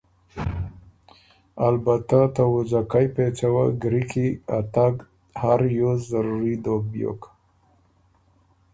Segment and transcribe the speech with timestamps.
[1.67, 4.27] البته ته وُځَکئ پېڅه وه ګری کی
[4.57, 4.95] ا تګ
[5.41, 7.21] هر ریوز ضروري دوک بیوک